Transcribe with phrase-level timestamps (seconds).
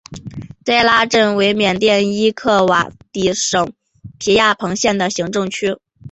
[0.65, 3.71] 斋拉镇为缅甸伊洛瓦底省
[4.17, 5.77] 皮亚朋县的行政区。